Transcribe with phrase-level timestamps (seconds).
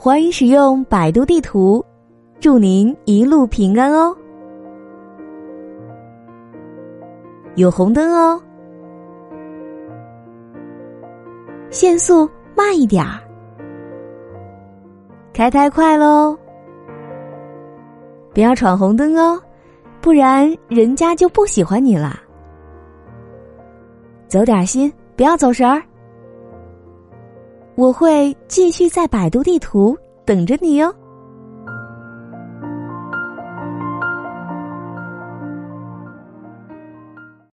[0.00, 1.84] 欢迎使用百度地图，
[2.38, 4.16] 祝您一路平安哦。
[7.56, 8.40] 有红灯哦，
[11.68, 13.18] 限速慢一点儿，
[15.34, 16.38] 开太快喽，
[18.32, 19.42] 不要闯红灯哦，
[20.00, 22.20] 不然人家就不喜欢你了。
[24.28, 25.82] 走点心，不要走神儿。
[27.78, 30.92] 我会继续在百度地图等着你哟。